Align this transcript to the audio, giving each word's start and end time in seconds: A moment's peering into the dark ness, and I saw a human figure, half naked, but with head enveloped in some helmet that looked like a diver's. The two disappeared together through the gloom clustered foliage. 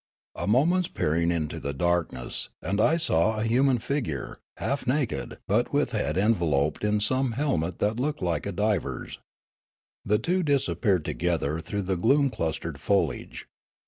A 0.33 0.47
moment's 0.47 0.87
peering 0.87 1.29
into 1.29 1.59
the 1.59 1.73
dark 1.73 2.11
ness, 2.11 2.49
and 2.59 2.81
I 2.81 2.97
saw 2.97 3.37
a 3.39 3.43
human 3.43 3.77
figure, 3.77 4.39
half 4.57 4.87
naked, 4.87 5.37
but 5.47 5.71
with 5.71 5.91
head 5.91 6.17
enveloped 6.17 6.83
in 6.83 6.99
some 6.99 7.33
helmet 7.33 7.77
that 7.77 7.99
looked 7.99 8.23
like 8.23 8.47
a 8.47 8.51
diver's. 8.51 9.19
The 10.03 10.17
two 10.17 10.41
disappeared 10.41 11.05
together 11.05 11.59
through 11.59 11.83
the 11.83 11.97
gloom 11.97 12.31
clustered 12.31 12.79
foliage. 12.79 13.47